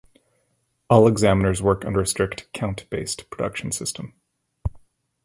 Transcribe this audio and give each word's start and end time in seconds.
All 0.89 1.07
examiners 1.07 1.61
work 1.61 1.85
under 1.85 2.01
a 2.01 2.07
strict, 2.07 2.51
"count"-based 2.53 3.29
production 3.29 3.71
system. 3.71 4.13